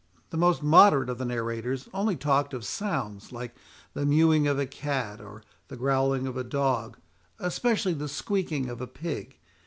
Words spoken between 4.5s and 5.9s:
a cat, or the